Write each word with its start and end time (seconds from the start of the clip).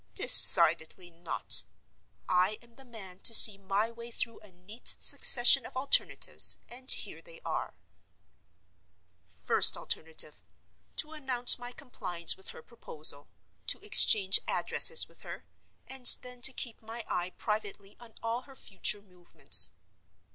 Decidedly 0.15 1.11
not: 1.11 1.63
I 2.27 2.57
am 2.63 2.73
the 2.75 2.83
man 2.85 3.19
to 3.19 3.35
see 3.35 3.59
my 3.59 3.91
way 3.91 4.09
through 4.09 4.39
a 4.39 4.51
neat 4.51 4.87
succession 4.97 5.63
of 5.63 5.77
alternatives; 5.77 6.57
and 6.67 6.91
here 6.91 7.21
they 7.21 7.39
are: 7.41 7.75
First 9.27 9.77
alternative: 9.77 10.43
To 10.95 11.11
announce 11.11 11.59
my 11.59 11.71
compliance 11.71 12.35
with 12.35 12.47
her 12.47 12.63
proposal; 12.63 13.29
to 13.67 13.79
exchange 13.85 14.39
addresses 14.47 15.07
with 15.07 15.21
her; 15.21 15.45
and 15.85 16.07
then 16.23 16.41
to 16.41 16.51
keep 16.51 16.81
my 16.81 17.05
eye 17.07 17.29
privately 17.37 17.95
on 17.99 18.15
all 18.23 18.41
her 18.49 18.55
future 18.55 19.03
movements. 19.03 19.69